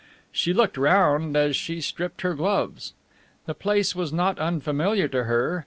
[0.31, 2.93] She looked round as she stripped her gloves.
[3.45, 5.59] The place was not unfamiliar to her.